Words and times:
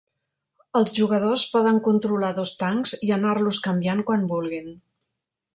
Els 0.79 0.93
jugadors 0.99 1.43
poden 1.57 1.77
controlar 1.89 2.33
dos 2.39 2.55
tancs 2.63 2.97
i 3.09 3.13
anar-los 3.21 3.63
canviant 3.69 4.05
quan 4.09 4.29
vulguin. 4.33 4.77